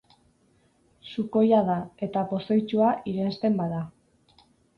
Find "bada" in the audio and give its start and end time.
3.61-3.85